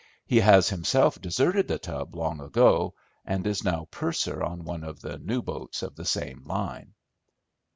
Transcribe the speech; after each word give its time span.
He 0.25 0.39
has 0.39 0.67
himself 0.69 1.21
deserted 1.21 1.67
The 1.67 1.77
Tub 1.77 2.15
long 2.15 2.41
ago, 2.41 2.95
and 3.23 3.45
is 3.45 3.63
now 3.63 3.87
purser 3.91 4.41
on 4.41 4.63
one 4.63 4.83
of 4.83 4.99
the 4.99 5.19
new 5.19 5.43
boats 5.43 5.83
of 5.83 5.93
the 5.93 6.05
same 6.05 6.43
line. 6.45 6.95